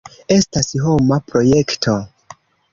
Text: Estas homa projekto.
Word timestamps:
Estas 0.35 0.71
homa 0.85 1.21
projekto. 1.29 1.97